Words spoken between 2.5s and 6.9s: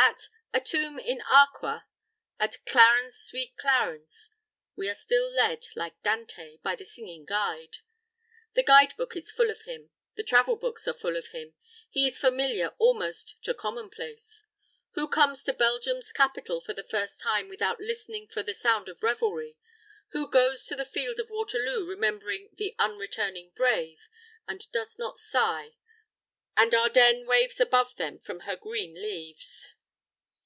"Clarens, sweet Clarens," we are still led, like Dante, by the